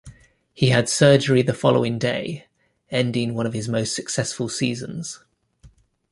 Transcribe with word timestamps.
He 0.55 0.69
had 0.69 0.89
surgery 0.89 1.43
the 1.43 1.53
following 1.53 1.99
day, 1.99 2.47
ending 2.89 3.35
one 3.35 3.45
of 3.45 3.53
his 3.53 3.69
most 3.69 3.93
successful 3.95 4.49
seasons. 4.49 5.23